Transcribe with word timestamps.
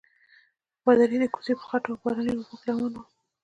پادري 0.83 1.17
د 1.21 1.25
کوڅې 1.33 1.53
په 1.57 1.63
خټو 1.69 1.89
او 1.93 1.99
باراني 2.01 2.31
اوبو 2.37 2.55
کې 2.59 2.65
روان 2.69 2.91
وو. 2.95 3.03